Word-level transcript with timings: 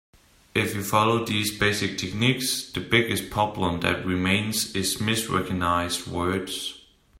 If 0.55 0.73
you 0.73 0.83
follow 0.83 1.23
these 1.23 1.55
basic 1.59 1.99
techniques, 1.99 2.63
the 2.71 2.79
biggest 2.79 3.29
problem 3.29 3.81
that 3.81 4.03
remains 4.03 4.73
is 4.75 4.97
misrecognized 4.97 6.07
words. 6.07 6.81